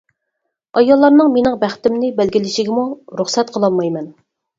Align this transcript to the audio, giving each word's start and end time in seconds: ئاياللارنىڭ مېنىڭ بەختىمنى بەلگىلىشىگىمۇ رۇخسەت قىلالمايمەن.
ئاياللارنىڭ 0.79 1.27
مېنىڭ 1.35 1.57
بەختىمنى 1.63 2.09
بەلگىلىشىگىمۇ 2.21 2.87
رۇخسەت 3.21 3.53
قىلالمايمەن. 3.59 4.09